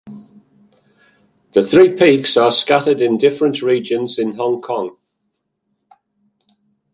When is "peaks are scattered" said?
1.95-3.01